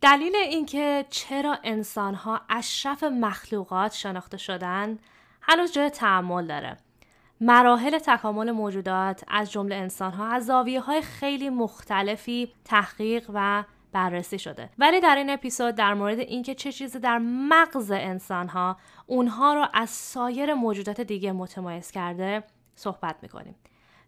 [0.00, 4.98] دلیل اینکه چرا انسانها اشرف مخلوقات شناخته شدن
[5.42, 6.76] هنوز جای تعمل داره.
[7.40, 14.70] مراحل تکامل موجودات از جمله انسانها از زاویه های خیلی مختلفی تحقیق و بررسی شده
[14.78, 18.76] ولی در این اپیزود در مورد اینکه چه چیزی در مغز انسانها
[19.06, 22.44] اونها رو از سایر موجودات دیگه متمایز کرده
[22.74, 23.54] صحبت می‌کنیم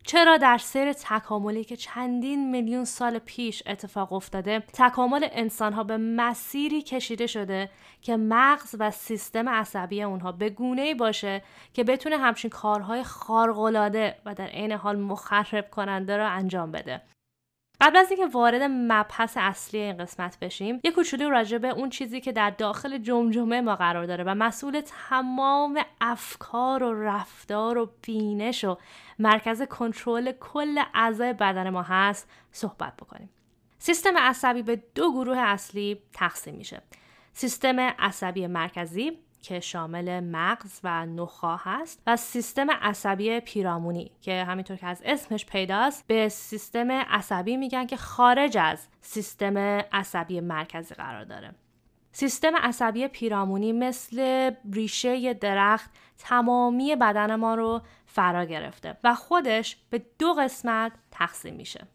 [0.04, 5.96] چرا در سیر تکاملی که چندین میلیون سال پیش اتفاق افتاده تکامل انسان ها به
[5.96, 7.70] مسیری کشیده شده
[8.02, 14.34] که مغز و سیستم عصبی اونها به گونه باشه که بتونه همچین کارهای خارق‌العاده و
[14.34, 17.02] در عین حال مخرب کننده را انجام بده؟
[17.80, 22.20] قبل از اینکه وارد مبحث اصلی این قسمت بشیم یه کوچولو راجع به اون چیزی
[22.20, 28.64] که در داخل جمجمه ما قرار داره و مسئول تمام افکار و رفتار و بینش
[28.64, 28.76] و
[29.18, 33.30] مرکز کنترل کل اعضای بدن ما هست صحبت بکنیم.
[33.78, 36.82] سیستم عصبی به دو گروه اصلی تقسیم میشه.
[37.32, 44.76] سیستم عصبی مرکزی که شامل مغز و نخاع هست و سیستم عصبی پیرامونی که همینطور
[44.76, 49.58] که از اسمش پیداست به سیستم عصبی میگن که خارج از سیستم
[49.92, 51.54] عصبی مرکزی قرار داره.
[52.12, 60.02] سیستم عصبی پیرامونی مثل ریشه درخت تمامی بدن ما رو فرا گرفته و خودش به
[60.18, 61.86] دو قسمت تقسیم میشه.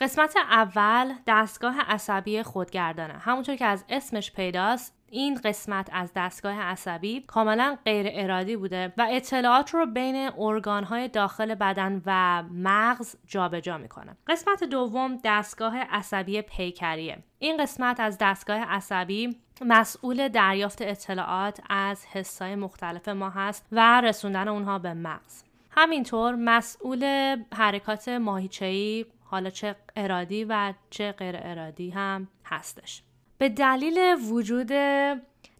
[0.00, 3.14] قسمت اول دستگاه عصبی خودگردانه.
[3.14, 9.06] همونطور که از اسمش پیداست این قسمت از دستگاه عصبی کاملا غیر ارادی بوده و
[9.10, 14.16] اطلاعات رو بین ارگانهای داخل بدن و مغز جابجا می‌کنه.
[14.26, 17.18] قسمت دوم دستگاه عصبی پیکریه.
[17.38, 24.48] این قسمت از دستگاه عصبی مسئول دریافت اطلاعات از حسای مختلف ما هست و رسوندن
[24.48, 25.44] اونها به مغز.
[25.70, 33.02] همینطور مسئول حرکات ماهیچه‌ای حالا چه ارادی و چه غیر ارادی هم هستش.
[33.42, 33.98] به دلیل
[34.30, 34.72] وجود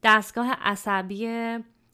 [0.02, 1.28] دستگاه عصبی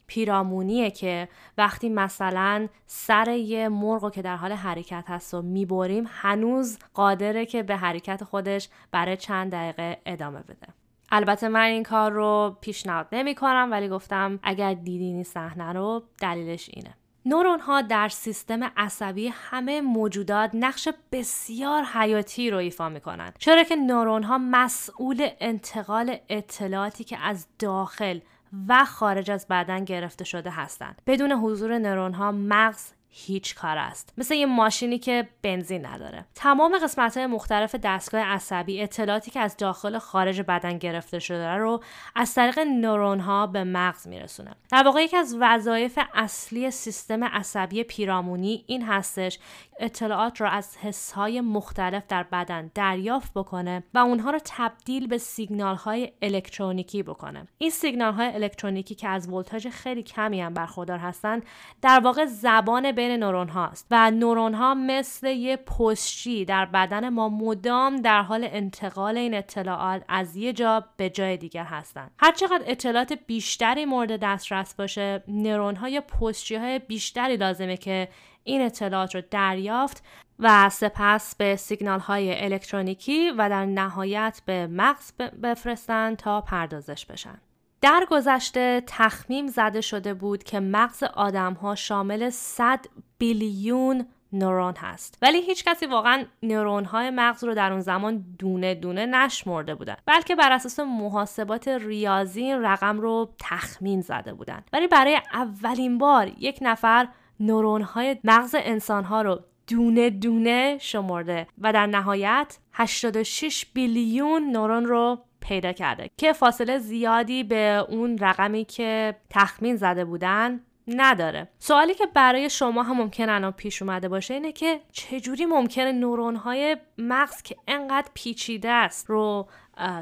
[0.07, 6.77] پیرامونیه که وقتی مثلا سر یه مرغ که در حال حرکت هست و می‌بریم هنوز
[6.93, 10.67] قادره که به حرکت خودش برای چند دقیقه ادامه بده.
[11.11, 16.03] البته من این کار رو پیشنهاد نمی کنم ولی گفتم اگر دیدین این صحنه رو
[16.21, 16.98] دلیلش اینه.
[17.25, 23.63] نورون ها در سیستم عصبی همه موجودات نقش بسیار حیاتی رو ایفا می کنند چرا
[23.63, 28.19] که نورون ها مسئول انتقال اطلاعاتی که از داخل
[28.67, 31.01] و خارج از بدن گرفته شده هستند.
[31.07, 34.13] بدون حضور نورون ها مغز هیچ کار است.
[34.17, 36.25] مثل یه ماشینی که بنزین نداره.
[36.35, 41.83] تمام قسمت های مختلف دستگاه عصبی اطلاعاتی که از داخل خارج بدن گرفته شده رو
[42.15, 44.51] از طریق نورون ها به مغز میرسونه.
[44.71, 49.39] در واقع یکی از وظایف اصلی سیستم عصبی پیرامونی این هستش
[49.79, 55.17] اطلاعات را از حس های مختلف در بدن دریافت بکنه و اونها رو تبدیل به
[55.17, 57.47] سیگنال های الکترونیکی بکنه.
[57.57, 61.45] این سیگنال های الکترونیکی که از ولتاژ خیلی کمی هم برخوردار هستند
[61.81, 67.29] در واقع زبان بین نورون هاست و نورون ها مثل یه پستچی در بدن ما
[67.29, 72.63] مدام در حال انتقال این اطلاعات از یه جا به جای دیگر هستند هر چقدر
[72.65, 78.07] اطلاعات بیشتری مورد دسترس باشه نورون های پستچی های بیشتری لازمه که
[78.43, 80.03] این اطلاعات رو دریافت
[80.39, 85.11] و سپس به سیگنال های الکترونیکی و در نهایت به مغز
[85.43, 87.41] بفرستن تا پردازش بشن.
[87.81, 92.85] در گذشته تخمیم زده شده بود که مغز آدم ها شامل 100
[93.17, 95.17] بیلیون نورون هست.
[95.21, 99.95] ولی هیچ کسی واقعا نورون های مغز رو در اون زمان دونه دونه نشمرده بودن
[100.05, 104.63] بلکه بر اساس محاسبات ریاضی این رقم رو تخمین زده بودن.
[104.73, 107.07] ولی برای اولین بار یک نفر
[107.39, 114.85] نورون های مغز انسان ها رو دونه دونه شمرده و در نهایت 86 بیلیون نورون
[114.85, 116.09] رو پیدا کرده.
[116.17, 121.47] که فاصله زیادی به اون رقمی که تخمین زده بودن نداره.
[121.59, 126.35] سوالی که برای شما هم ممکن الان پیش اومده باشه اینه که چجوری ممکنه نورون
[126.35, 129.47] های مغز که انقدر پیچیده است رو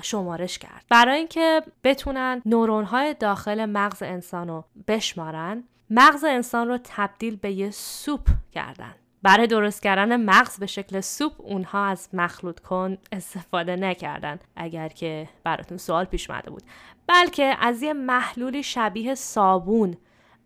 [0.02, 6.78] شمارش کرد؟ برای اینکه بتونن نورون های داخل مغز انسان رو بشمارن مغز انسان رو
[6.84, 8.96] تبدیل به یه سوپ کردن.
[9.24, 15.30] برای درست کردن مغز به شکل سوپ اونها از مخلوط کن استفاده نکردن اگر که
[15.44, 16.64] براتون سوال پیش اومده بود.
[17.08, 19.98] بلکه از یه محلولی شبیه صابون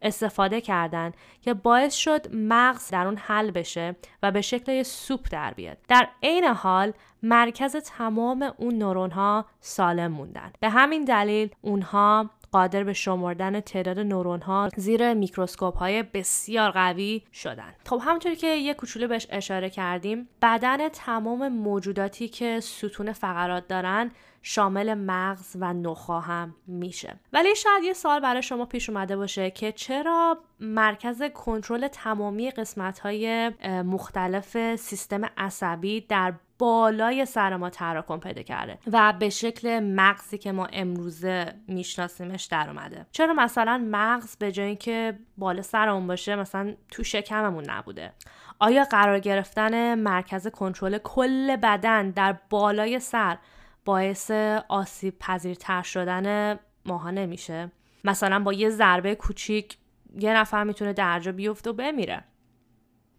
[0.01, 5.53] استفاده کردن که باعث شد مغز در اون حل بشه و به شکل سوپ در
[5.53, 5.77] بیاد.
[5.87, 10.51] در عین حال مرکز تمام اون نورون ها سالم موندن.
[10.59, 17.21] به همین دلیل اونها قادر به شمردن تعداد نورون ها زیر میکروسکوپ های بسیار قوی
[17.33, 23.67] شدن خب همونطوری که یه کوچولو بهش اشاره کردیم بدن تمام موجوداتی که ستون فقرات
[23.67, 24.11] دارن
[24.41, 27.19] شامل مغز و نخا هم میشه.
[27.33, 32.99] ولی شاید یه سال برای شما پیش اومده باشه که چرا مرکز کنترل تمامی قسمت
[32.99, 33.49] های
[33.83, 40.51] مختلف سیستم عصبی در بالای سر ما تراکم پیدا کرده و به شکل مغزی که
[40.51, 43.05] ما امروزه میشناسیمش در اومده.
[43.11, 48.13] چرا مثلا مغز به جای اینکه بالا سرمون باشه مثلا تو شکممون نبوده؟
[48.59, 53.37] آیا قرار گرفتن مرکز کنترل کل بدن در بالای سر
[53.85, 54.31] باعث
[54.67, 57.71] آسیب پذیرتر شدن ماها نمیشه؟
[58.03, 59.77] مثلا با یه ضربه کوچیک
[60.19, 62.23] یه نفر می‌تونه درجا بیفته و بمیره.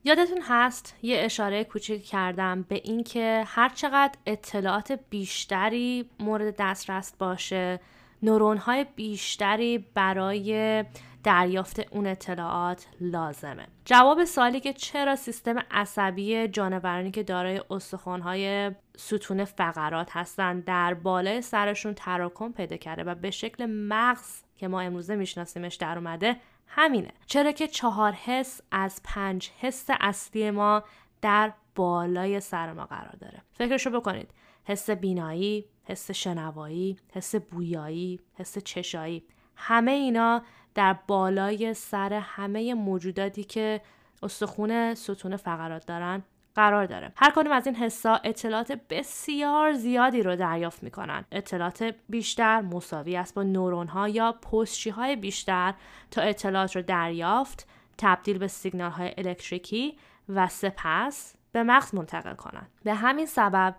[0.04, 7.80] یادتون هست یه اشاره کوچیک کردم به اینکه هر چقدر اطلاعات بیشتری مورد دسترس باشه
[8.22, 10.84] نورون های بیشتری برای
[11.24, 13.66] دریافت اون اطلاعات لازمه.
[13.84, 21.42] جواب سوالی که چرا سیستم عصبی جانورانی که دارای استخوانهای ستون فقرات هستند در بالای
[21.42, 26.36] سرشون تراکم پیدا کرده و به شکل مغز که ما امروزه میشناسیمش در اومده
[26.74, 27.10] همینه.
[27.26, 30.84] چرا که چهار حس از پنج حس اصلی ما
[31.22, 33.42] در بالای سر ما قرار داره.
[33.52, 34.30] فکرشو بکنید.
[34.64, 39.24] حس بینایی حس شنوایی حس بویایی حس چشایی.
[39.56, 40.42] همه اینا
[40.74, 43.80] در بالای سر همه موجوداتی که
[44.22, 46.22] استخون ستون فقرات دارن
[46.54, 47.12] قرار داره.
[47.16, 51.24] هر کدوم از این حسا اطلاعات بسیار زیادی رو دریافت می‌کنن.
[51.32, 55.74] اطلاعات بیشتر مساوی است با نورون ها یا پستچی های بیشتر
[56.10, 57.68] تا اطلاعات رو دریافت
[57.98, 63.74] تبدیل به سیگنال های الکتریکی و سپس به مغز منتقل کنند به همین سبب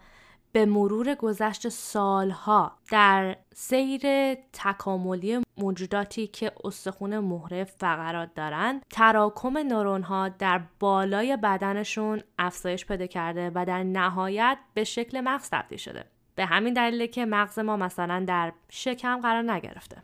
[0.54, 4.02] به مرور گذشت سالها در سیر
[4.54, 13.08] تکاملی موجوداتی که استخون مهره فقرات دارند تراکم نورون ها در بالای بدنشون افزایش پیدا
[13.08, 16.06] کرده و در نهایت به شکل مغز تبدیل شده.
[16.36, 20.04] به همین دلیله که مغز ما مثلا در شکم قرار نگرفته.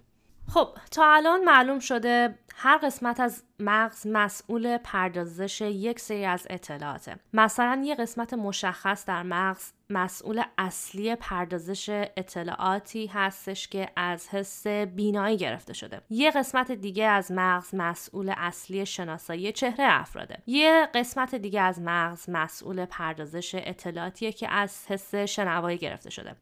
[0.54, 7.16] خب تا الان معلوم شده هر قسمت از مغز مسئول پردازش یک سری از اطلاعاته.
[7.34, 15.38] مثلا یه قسمت مشخص در مغز مسئول اصلی پردازش اطلاعاتی هستش که از حس بینایی
[15.38, 16.01] گرفته شده.
[16.10, 20.38] یه قسمت دیگه از مغز مسئول اصلی شناسایی چهره افراده.
[20.48, 26.36] یه قسمت دیگه از مغز مسئول پردازش اطلاعاتیه که از حس شنوایی گرفته شده.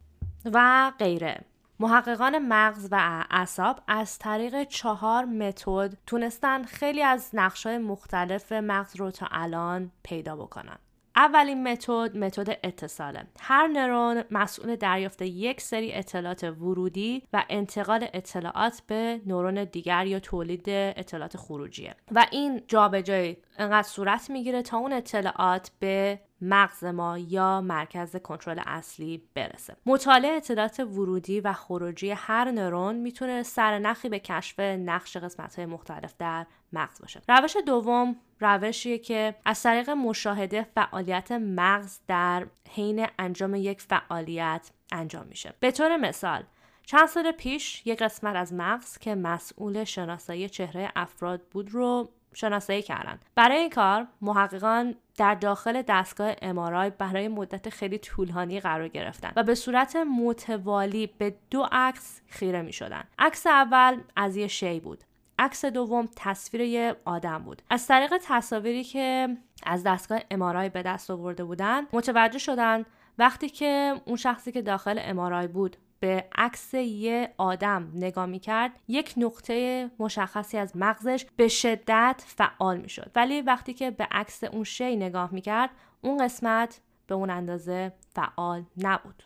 [0.45, 1.45] و غیره.
[1.79, 9.11] محققان مغز و اعصاب از طریق چهار متد تونستن خیلی از نقشای مختلف مغز رو
[9.11, 10.77] تا الان پیدا بکنن.
[11.17, 18.81] اولین متد متد اتصاله هر نرون مسئول دریافت یک سری اطلاعات ورودی و انتقال اطلاعات
[18.87, 24.93] به نورون دیگر یا تولید اطلاعات خروجیه و این جابجایی انقدر صورت می‌گیره تا اون
[24.93, 29.75] اطلاعات به مغز ما یا مرکز کنترل اصلی برسه.
[29.85, 36.45] مطالعه اطلاعات ورودی و خروجی هر نرون می‌تونه سرنخی به کشف نقش قسمت مختلف در
[36.73, 37.21] مغز باشه.
[37.29, 45.27] روش دوم روشیه که از طریق مشاهده فعالیت مغز در حین انجام یک فعالیت انجام
[45.27, 45.53] میشه.
[45.59, 46.43] به طور مثال
[46.85, 52.81] چند سال پیش یک قسمت از مغز که مسئول شناسایی چهره افراد بود رو شناسایی
[52.81, 53.25] کردند.
[53.35, 59.43] برای این کار محققان در داخل دستگاه امارای برای مدت خیلی طولانی قرار گرفتن و
[59.43, 63.03] به صورت متوالی به دو عکس خیره می شدن.
[63.19, 65.03] عکس اول از یه شی بود.
[65.39, 67.61] عکس دوم تصویر یه آدم بود.
[67.69, 72.85] از طریق تصاویری که از دستگاه امارای به دست آورده بودن متوجه شدن
[73.17, 79.13] وقتی که اون شخصی که داخل امارای بود به عکس یه آدم نگاه می‌کرد یک
[79.17, 83.11] نقطه مشخصی از مغزش به شدت فعال می‌شد.
[83.15, 85.69] ولی وقتی که به عکس اون شی نگاه می‌کرد
[86.01, 89.23] اون قسمت به اون اندازه فعال نبود.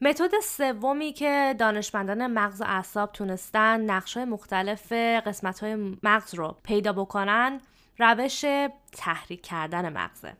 [0.00, 7.60] متد سومی که دانشمندان مغز و اعصاب تونستن نقشهای مختلف قسمتهای مغز رو پیدا بکنن
[7.98, 8.44] روش
[8.92, 10.36] تحریک کردن مغزه.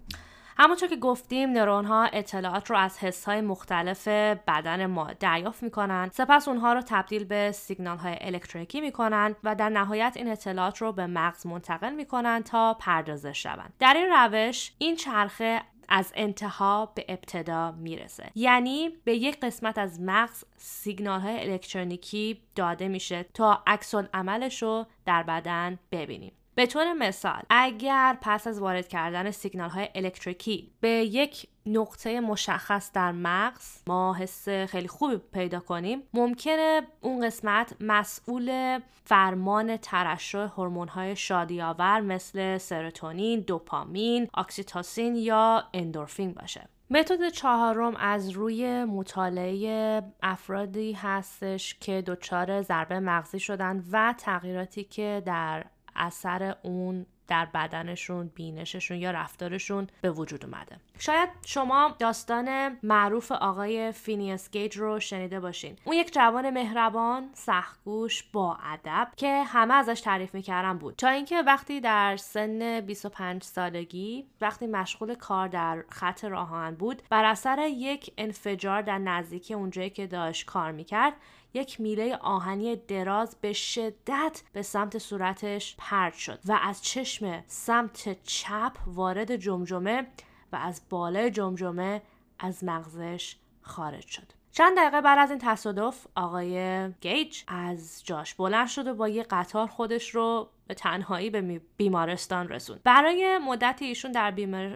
[0.63, 4.09] همونطور که گفتیم نورون ها اطلاعات رو از حس های مختلف
[4.49, 6.11] بدن ما دریافت می‌کنن.
[6.13, 10.93] سپس اونها رو تبدیل به سیگنال های الکتریکی می‌کنن و در نهایت این اطلاعات رو
[10.93, 13.73] به مغز منتقل می‌کنن تا پردازش شوند.
[13.79, 18.31] در این روش این چرخه از انتها به ابتدا می‌رسه.
[18.35, 24.87] یعنی به یک قسمت از مغز سیگنال های الکترونیکی داده میشه تا عکس عملش رو
[25.07, 26.33] در بدن ببینیم.
[26.61, 32.93] به طور مثال اگر پس از وارد کردن سیگنال های الکتریکی به یک نقطه مشخص
[32.93, 40.49] در مغز ما حس خیلی خوبی پیدا کنیم ممکنه اون قسمت مسئول فرمان ترشح
[40.89, 46.69] های شادی آور مثل سروتونین، دوپامین، اکسیتوسین یا اندورفین باشه.
[46.91, 55.23] متد چهارم از روی مطالعه افرادی هستش که دچار ضربه مغزی شدن و تغییراتی که
[55.27, 55.65] در
[56.01, 60.77] اثر اون در بدنشون بینششون یا رفتارشون به وجود اومده.
[60.99, 65.77] شاید شما داستان معروف آقای فینیس گیج رو شنیده باشین.
[65.85, 70.97] اون یک جوان مهربان سختکوش با ادب که همه ازش تعریف می‌کردن بود.
[70.97, 77.25] تا اینکه وقتی در سن 25 سالگی وقتی مشغول کار در خط راه‌آهن بود بر
[77.25, 81.13] اثر یک انفجار در نزدیکی اونجایی که داشت کار می‌کرد
[81.55, 88.23] یک میله آهنی دراز به شدت به سمت صورتش پرد شد و از چشم سمت
[88.23, 90.07] چپ وارد جمجمه
[90.53, 92.03] و از بالای جمجمه
[92.39, 94.40] از مغزش خارج شد.
[94.53, 99.23] چند دقیقه بعد از این تصادف آقای گیج از جاش بلند شد و با یه
[99.23, 102.81] قطار خودش رو به تنهایی به بیمارستان رسوند.
[102.85, 104.31] برای مدتی ایشون در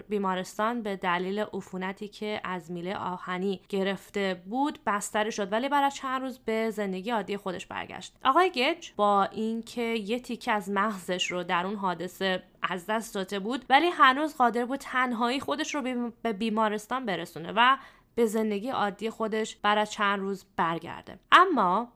[0.08, 6.22] بیمارستان به دلیل عفونتی که از میله آهنی گرفته بود بستری شد ولی از چند
[6.22, 8.16] روز به زندگی عادی خودش برگشت.
[8.24, 13.38] آقای گیج با اینکه یه تیکه از مغزش رو در اون حادثه از دست داده
[13.38, 17.76] بود ولی هنوز قادر بود تنهایی خودش رو به بیمارستان برسونه و
[18.14, 21.18] به زندگی عادی خودش بعد چند روز برگرده.
[21.32, 21.92] اما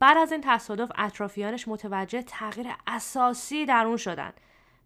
[0.00, 4.32] بعد از این تصادف اطرافیانش متوجه تغییر اساسی در اون شدن.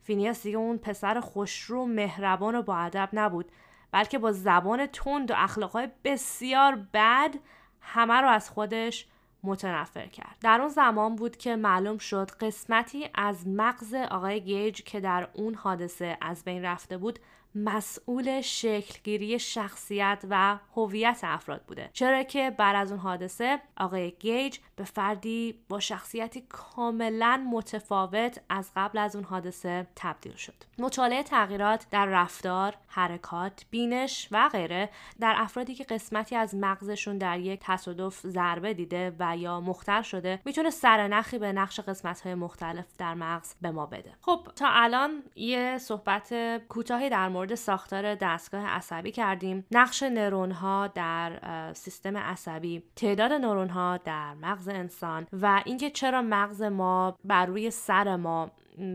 [0.02, 3.52] فینیاس دیگه اون پسر خوشرو مهربان و با ادب نبود
[3.92, 7.34] بلکه با زبان تند و اخلاقهای بسیار بد
[7.80, 9.06] همه رو از خودش
[9.44, 10.36] متنفر کرد.
[10.40, 15.54] در اون زمان بود که معلوم شد قسمتی از مغز آقای گیج که در اون
[15.54, 17.18] حادثه از بین رفته بود
[17.54, 21.90] مسئول شکلگیری شخصیت و هویت افراد بوده.
[21.92, 28.70] چرا که بعد از اون حادثه آقای گیج به فردی با شخصیتی کاملا متفاوت از
[28.76, 30.54] قبل از اون حادثه تبدیل شد.
[30.78, 37.40] مطالعه تغییرات در رفتار حرکات بینش و غیره در افرادی که قسمتی از مغزشون در
[37.40, 42.86] یک تصادف ضربه دیده و یا مختل شده می‌تونه سرنخی به نقش قسمت های مختلف
[42.98, 44.12] در مغز به ما بده.
[44.20, 46.34] خب تا الان یه صحبت
[46.68, 49.66] کوتاهی در مورد ساختار دستگاه عصبی کردیم.
[49.70, 56.22] نقش نورون ها در سیستم عصبی تعداد نورون ها در مغز انسان و اینکه چرا
[56.22, 58.50] مغز ما بر روی سر ما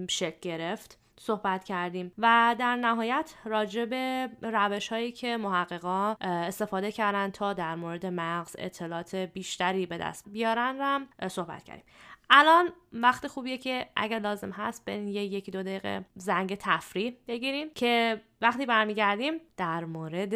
[0.09, 2.11] شکل گرفت صحبت کردیم.
[2.17, 8.55] و در نهایت راجع به روش هایی که محققا استفاده کردن تا در مورد مغز
[8.59, 11.85] اطلاعات بیشتری به دست بیارن رم صحبت کردیم.
[12.29, 17.69] الان وقت خوبیه که اگر لازم هست به یه یکی دو دقیقه زنگ تفریح بگیریم
[17.75, 20.33] که وقتی برمیگردیم در مورد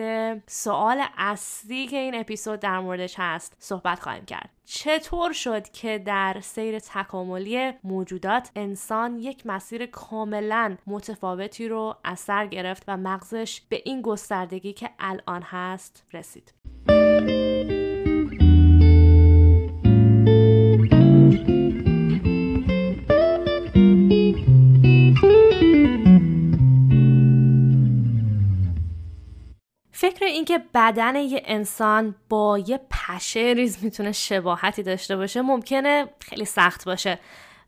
[0.50, 4.50] سوال اصلی که این اپیزود در موردش هست صحبت خواهیم کرد.
[4.66, 12.48] چطور شد که در سیر تکاملی موجودات انسان یک مسیر کاملا متفاوتی رو از سر
[12.48, 16.54] گرفت و مغزش به این گستردگی که الان هست رسید؟
[30.12, 36.46] فکر اینکه بدن یه انسان با یه پشه ریز می‌تونه شباهتی داشته باشه ممکنه خیلی
[36.46, 37.20] سخت باشه.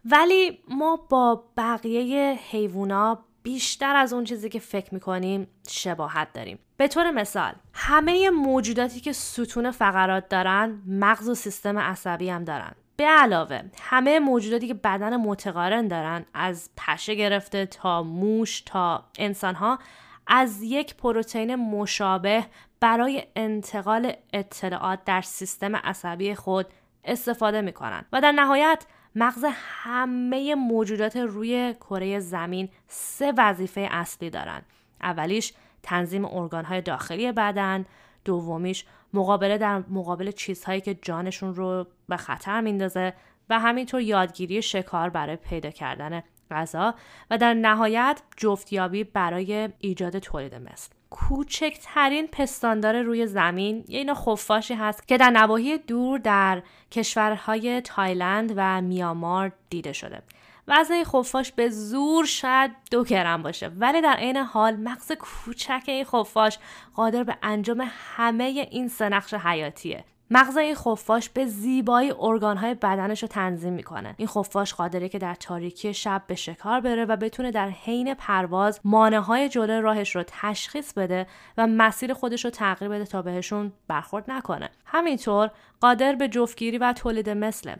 [0.05, 6.59] ولی ما با بقیه حیوونا بیشتر از اون چیزی که فکر می‌کنیم شباهت داریم.
[6.77, 12.71] به طور مثال همه موجوداتی که ستون فقرات دارن مغز و سیستم عصبی هم دارن.
[12.95, 19.55] به علاوه همه موجوداتی که بدن متقارن دارن از پشه گرفته تا موش تا انسان
[19.55, 19.79] ها
[20.27, 22.46] از یک پروتئین مشابه
[22.80, 26.65] برای انتقال اطلاعات در سیستم عصبی خود
[27.03, 34.30] استفاده می کنند و در نهایت مغز همه موجودات روی کره زمین سه وظیفه اصلی
[34.30, 34.65] دارند.
[35.01, 35.53] اولیش
[35.84, 37.86] تنظیم ارگانهای داخلی بدن،
[38.25, 43.13] دومیش مقابله در مقابل چیزهایی که جانشون رو به خطر میندازه
[43.50, 46.95] و همینطور یادگیری شکار برای پیدا کردن غذا
[47.29, 50.89] و در نهایت جفتیابی برای ایجاد تولید مثل.
[51.09, 58.53] کوچکترین پستاندار روی زمین یه اینا خفاشی هست که در نواحی دور در کشورهای تایلند
[58.55, 60.21] و میامار دیده شده.
[60.67, 66.05] وزن خفاش به زور شاید دو گرم باشه ولی در عین حال مغز کوچک این
[66.05, 66.59] خفاش
[66.95, 70.03] قادر به انجام همه این سه نقش حیاتیه.
[70.36, 74.16] مغز این خفاش به زیبایی ارگانهای بدنش رو تنظیم می‌کنه.
[74.18, 78.80] این خفاش قادره که در تاریکی شب به شکار بره و بتونه در حین پرواز
[78.84, 83.72] مانع های جلوی راهش رو تشخیص بده و مسیر خودش رو تغییر بده تا بهشون
[83.88, 84.70] برخورد نکنه.
[84.86, 87.75] همینطور قادر به جفتگیری و تولید مثله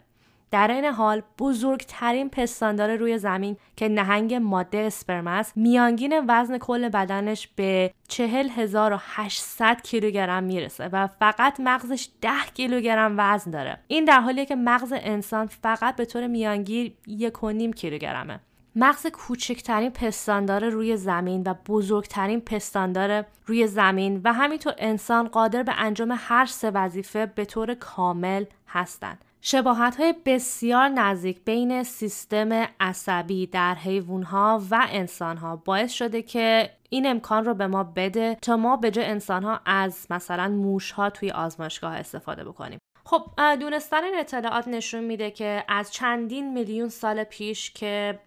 [0.54, 6.90] در این حال بزرگترین پستاندار روی زمین که نهنگ ماده اسپرم است میانگین وزن کل
[6.90, 14.46] بدنش به 40800 کیلوگرم می‌رسه و فقط مغزش 10 کیلوگرم وزن داره این در حالیه
[14.46, 18.40] که مغز انسان فقط به طور میانگین 1.5 کیلوگرمه
[18.76, 25.74] مغز کوچکترین پستاندار روی زمین و بزرگترین پستاندار روی زمین و همینطور انسان قادر به
[25.78, 29.26] انجام هر سه وظیفه به طور کامل هستند.
[29.46, 37.08] شباهت های بسیار نزدیک بین سیستم عصبی در حیوانها و انسانها باعث شده که این
[37.08, 41.32] امکان رو به ما بده تا ما به جای انسانها از مثلا موش ها توی
[41.32, 42.80] آزمایشگاه استفاده بکنیم.
[43.06, 43.22] خب
[43.60, 48.20] دونستن این اطلاعات نشون میده که از چندین میلیون سال پیش که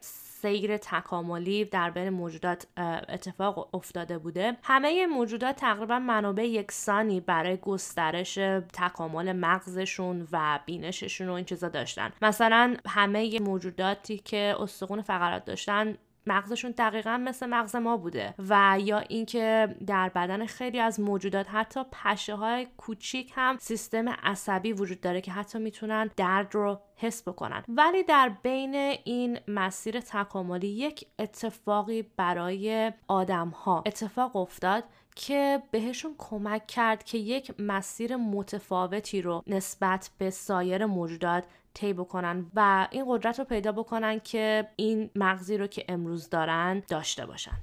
[0.46, 2.66] سیر تکاملی در بین موجودات
[3.08, 4.56] اتفاق افتاده بوده.
[4.62, 8.34] همه موجودات تقریبا منابع یکسانی برای گسترش
[8.72, 12.12] تکامل مغزشون و بینششون و این چیزا داشتن.
[12.22, 15.96] مثلا همه موجوداتی که استخون فقرات داشتن
[16.26, 21.80] مغزشون دقیقا مثل مغز ما بوده و یا اینکه در بدن خیلی از موجودات حتی
[21.92, 27.62] پشه های کوچیک هم سیستم عصبی وجود داره که حتی می‌تونن درد رو حس بکنن.
[27.68, 34.84] ولی در بین این مسیر تکاملی یک اتفاقی برای آدم ها اتفاق افتاد
[35.16, 41.44] که بهشون کمک کرد که یک مسیر متفاوتی رو نسبت به سایر موجودات
[41.76, 46.82] طی بکنن و این قدرت رو پیدا بکنن که این مغزی رو که امروز دارن
[46.88, 47.56] داشته باشن.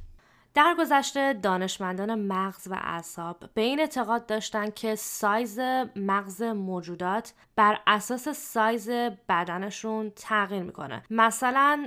[0.54, 5.60] در گذشته دانشمندان مغز و اعصاب به این اعتقاد داشتند که سایز
[5.96, 8.90] مغز موجودات بر اساس سایز
[9.30, 11.04] بدنشون تغییر می‌کنه.
[11.10, 11.86] مثلا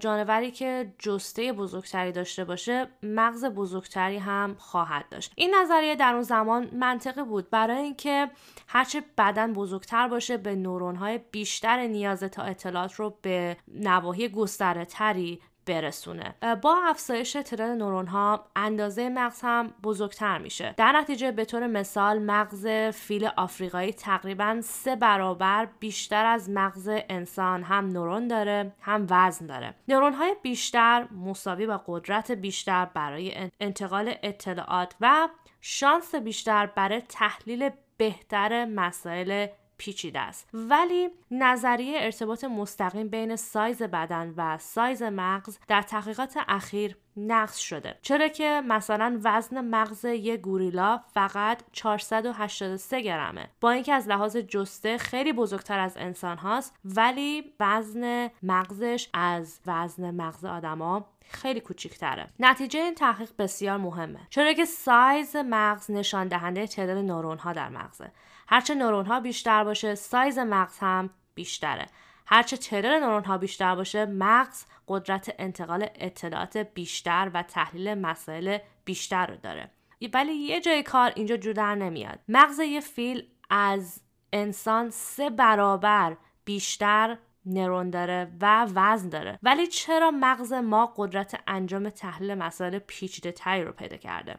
[0.00, 5.32] جانوری که جسته بزرگتری داشته باشه مغز بزرگتری هم خواهد داشت.
[5.36, 7.50] این نظریه در اون زمان منطقی بود.
[7.50, 8.30] برای اینکه
[8.68, 15.40] هرچه بدن بزرگتر باشه به نورونهای بیشتر نیاز تا اطلاعات رو به نواحی گستره تری
[15.66, 16.34] برسونه.
[16.62, 20.74] با افزایش تعداد نورون ها اندازه مغز هم بزرگتر میشه.
[20.76, 27.62] در نتیجه به طور مثال مغز فیل آفریقایی تقریبا سه برابر بیشتر از مغز انسان
[27.62, 29.74] هم نورون داره هم وزن داره.
[29.88, 35.28] نورون های بیشتر مساوی با قدرت بیشتر برای انتقال اطلاعات و
[35.60, 39.46] شانس بیشتر برای تحلیل بهتر مسائل
[39.78, 40.48] پیچیده است.
[40.54, 47.98] ولی نظریه ارتباط مستقیم بین سایز بدن و سایز مغز در تحقیقات اخیر نقص شده.
[48.02, 53.48] چرا که مثلا وزن مغز یک گوریلا فقط 483 گرمه.
[53.60, 60.10] با اینکه از لحاظ جسته خیلی بزرگتر از انسان هاست ولی وزن مغزش از وزن
[60.10, 62.26] مغز آدما خیلی کوچیکتره.
[62.40, 64.20] نتیجه این تحقیق بسیار مهمه.
[64.30, 68.12] چرا که سایز مغز نشان دهنده تعداد نورون ها در مغزه.
[68.48, 71.86] هرچه نورون ها بیشتر باشه سایز مغز هم بیشتره.
[72.26, 79.26] هرچه تعداد نورون ها بیشتر باشه مغز قدرت انتقال اطلاعات بیشتر و تحلیل مسائل بیشتر
[79.26, 79.70] رو داره.
[80.14, 82.18] ولی یه جای کار اینجا جور نمیاد.
[82.28, 84.00] مغز یه فیل از
[84.32, 89.38] انسان سه برابر بیشتر نرون داره و وزن داره.
[89.42, 94.38] ولی چرا مغز ما قدرت انجام تحلیل مسائل پیچیده تری رو پیدا کرده؟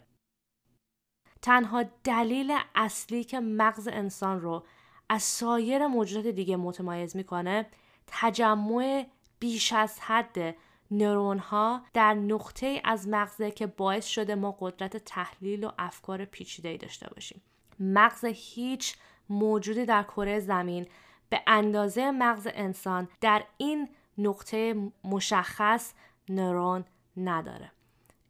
[1.41, 4.65] تنها دلیل اصلی که مغز انسان رو
[5.09, 7.65] از سایر موجودات دیگه متمایز می‌کنه
[8.07, 9.05] تجمع
[9.39, 10.55] بیش از حد
[10.91, 16.77] نورون ها در نقطه از مغزه که باعث شده ما قدرت تحلیل و افکار پیچیده
[16.77, 17.41] داشته باشیم.
[17.79, 18.95] مغز هیچ
[19.29, 20.87] موجودی در کره زمین
[21.29, 25.93] به اندازه مغز انسان در این نقطه مشخص
[26.29, 26.85] نورون
[27.17, 27.71] نداره.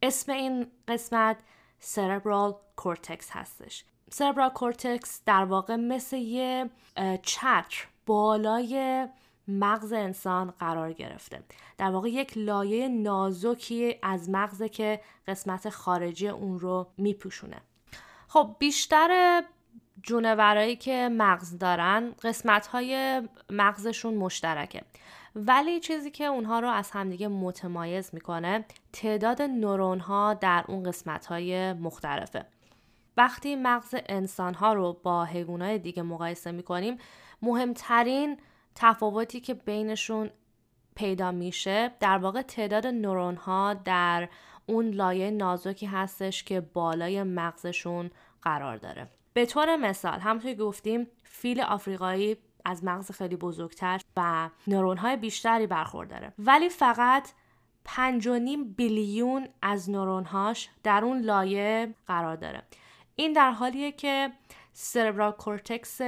[0.01, 1.37] اسم این قسمت
[1.79, 3.85] cerebral cortex هستش.
[4.11, 6.69] cerebral cortex در واقع مثل یه
[7.21, 9.07] چتر بالای
[9.47, 11.43] مغز انسان قرار گرفته.
[11.77, 17.61] در واقع یک لایه نازکی از مغزه که قسمت خارجی اون رو میپوشونه.
[18.27, 19.43] خب بیشتر
[20.07, 24.81] جونورایی که مغز دارن قسمت های مغزشون مشترکه.
[25.35, 31.25] ولی چیزی که اونها رو از همدیگه متمایز می‌کنه تعداد نورون ها در اون قسمت
[31.25, 32.45] های مختلفه.
[33.17, 36.97] وقتی مغز انسان ها رو با حیوان های دیگه مقایسه می‌کنیم
[37.41, 38.37] مهمترین
[38.75, 40.29] تفاوتی که بینشون
[40.95, 44.29] پیدا میشه در واقع تعداد نورون ها در
[44.65, 49.07] اون لایه نازکی هستش که بالای مغزشون قرار داره.
[49.37, 55.67] به طور مثال همونطور گفتیم فیل آفریقایی از مغز خیلی بزرگتر و نورون های بیشتری
[55.67, 57.29] برخورداره ولی فقط
[57.87, 57.93] 5.5
[58.77, 62.63] بیلیون از نورون هاش در اون لایه قرار داره
[63.15, 64.31] این در حالیه که
[64.73, 66.01] سربرال کورتکس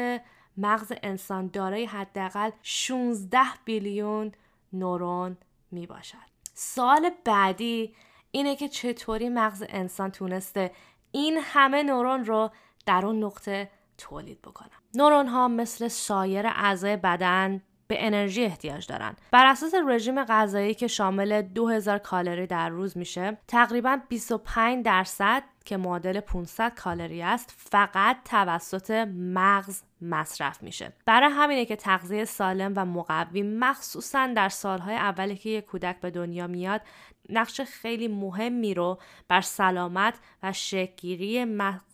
[0.57, 4.31] مغز انسان دارای حداقل 16 بیلیون
[4.73, 5.37] نورون
[5.71, 6.29] می باشد.
[6.53, 7.95] سال بعدی
[8.31, 10.71] اینه که چطوری مغز انسان تونسته
[11.11, 12.51] این همه نورون رو
[12.85, 14.69] در اون نقطه تولید بکنه.
[14.95, 19.15] نورون ها مثل سایر اعضای بدن به انرژی احتیاج دارن.
[19.31, 25.77] بر اساس رژیم غذایی که شامل 2000 کالری در روز میشه، تقریبا 25 درصد که
[25.77, 30.93] معادل 500 کالری است فقط توسط مغز مصرف میشه.
[31.05, 36.11] برای همینه که تغذیه سالم و مقوی مخصوصا در سالهای اولی که یک کودک به
[36.11, 36.81] دنیا میاد
[37.29, 41.45] نقش خیلی مهمی رو بر سلامت و شکگیری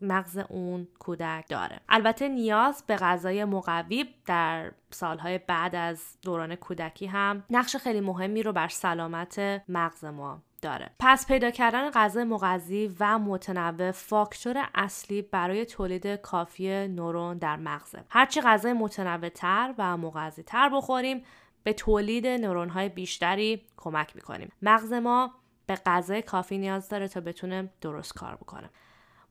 [0.01, 1.79] مغز اون کودک داره.
[1.89, 8.43] البته نیاز به غذای مقوی در سالهای بعد از دوران کودکی هم نقش خیلی مهمی
[8.43, 10.91] رو بر سلامت مغز ما داره.
[10.99, 18.03] پس پیدا کردن غذای مغذی و متنوع فاکتور اصلی برای تولید کافی نورون در مغزه.
[18.09, 21.23] هرچی غذای متنوع تر و مغذی تر بخوریم
[21.63, 24.51] به تولید نورون های بیشتری کمک می‌کنیم.
[24.61, 25.31] مغز ما
[25.67, 28.69] به غذای کافی نیاز داره تا بتونه درست کار بکنه.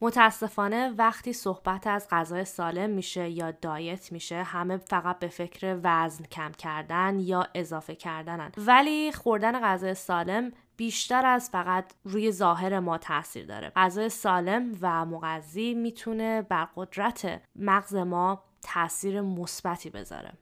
[0.01, 6.25] متاسفانه وقتی صحبت از غذای سالم میشه یا دایت میشه همه فقط به فکر وزن
[6.25, 8.53] کم کردن یا اضافه کردنن.
[8.57, 15.05] ولی خوردن غذای سالم بیشتر از فقط روی ظاهر ما تاثیر داره غذای سالم و
[15.05, 20.33] مغذی می‌تونه بر قدرت مغز ما تاثیر مثبتی بذاره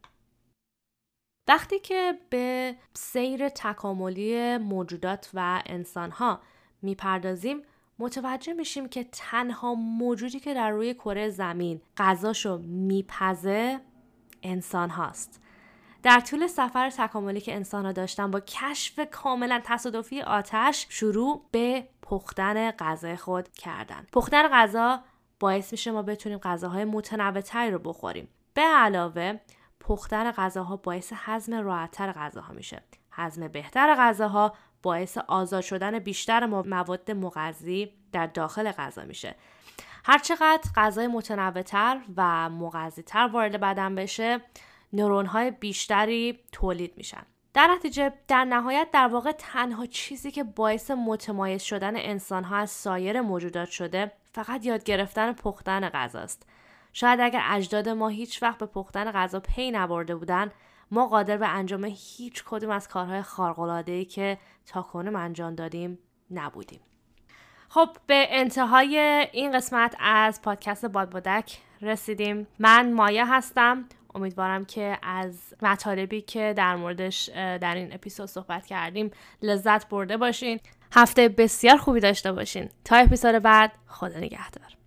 [1.49, 6.41] وقتی که به سیر تکاملی موجودات و انسانها
[6.83, 7.63] می‌پردازیم
[7.99, 13.81] متوجه میشیم که تنها موجودی که در روی کره زمین غذاشو میپزه
[14.43, 15.42] انسان هاست.
[16.03, 21.89] در طول سفر تکاملی که انسان ها داشتن با کشف کاملا تصادفی آتش شروع به
[22.03, 24.07] پختن غذای خود کردن.
[24.13, 25.01] پختن غذا
[25.41, 28.29] باعث میشه ما بتونیم غذاهای متنوعتری رو بخوریم.
[28.55, 29.41] به علاوه
[29.81, 32.83] پختن غذاها باعث هضم راحتتر غذاها میشه.
[33.13, 39.35] هضم بهتر غذاها باعث آزاد شدن بیشتر مواد مغذی در داخل غذا میشه
[40.05, 44.41] هرچقدر غذای متنوعتر و مغذیتر وارد بدن بشه
[44.93, 47.23] نورون های بیشتری تولید میشن
[47.55, 52.71] در نتیجه در نهایت در واقع تنها چیزی که باعث متمایز شدن انسان ها از
[52.71, 56.47] سایر موجودات شده فقط یاد گرفتن پختن غذاست
[56.93, 60.51] شاید اگر اجداد ما هیچ وقت به پختن غذا پی نبرده بودن
[60.91, 65.99] ما قادر به انجام هیچ کدوم از کارهای خارق‌العاده‌ای که تا کنم انجام دادیم
[66.31, 66.81] نبودیم.
[67.69, 68.99] خب به انتهای
[69.33, 72.47] این قسمت از پادکست بادبادک رسیدیم.
[72.59, 73.85] من مایه هستم.
[74.15, 79.11] امیدوارم که از مطالبی که در موردش در این اپیزود صحبت کردیم
[79.43, 80.61] لذت برده باشین.
[80.93, 82.69] هفته بسیار خوبی داشته باشین.
[82.85, 84.82] تا اپیزود بعد خدا نگهدار.